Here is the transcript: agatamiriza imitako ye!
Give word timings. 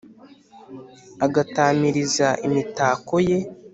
agatamiriza 1.25 2.27
imitako 2.47 3.15
ye! 3.29 3.39